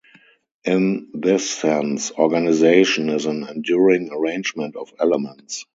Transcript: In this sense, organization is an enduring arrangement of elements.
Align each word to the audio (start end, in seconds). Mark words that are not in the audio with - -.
In 0.63 1.11
this 1.13 1.47
sense, 1.47 2.11
organization 2.13 3.07
is 3.09 3.27
an 3.27 3.47
enduring 3.47 4.09
arrangement 4.11 4.75
of 4.75 4.91
elements. 4.99 5.65